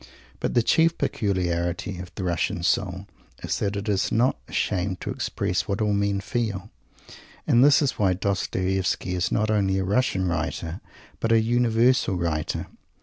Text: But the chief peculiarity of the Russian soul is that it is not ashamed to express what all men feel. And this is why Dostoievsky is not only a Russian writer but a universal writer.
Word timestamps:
But 0.39 0.55
the 0.55 0.63
chief 0.63 0.97
peculiarity 0.97 1.99
of 1.99 2.09
the 2.15 2.23
Russian 2.23 2.63
soul 2.63 3.05
is 3.43 3.59
that 3.59 3.75
it 3.75 3.87
is 3.87 4.11
not 4.11 4.35
ashamed 4.47 4.99
to 5.01 5.11
express 5.11 5.67
what 5.67 5.79
all 5.79 5.93
men 5.93 6.21
feel. 6.21 6.71
And 7.45 7.63
this 7.63 7.83
is 7.83 7.99
why 7.99 8.15
Dostoievsky 8.15 9.13
is 9.13 9.31
not 9.31 9.51
only 9.51 9.77
a 9.77 9.83
Russian 9.83 10.27
writer 10.27 10.81
but 11.19 11.31
a 11.31 11.39
universal 11.39 12.15
writer. 12.15 12.65